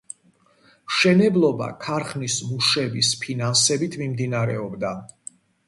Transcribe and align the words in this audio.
მშენებლობა 0.93 1.67
ქარხნის 1.83 2.39
მუშების 2.53 3.13
ფინანსებით 3.21 4.01
მიმდინარეობდა. 4.05 4.99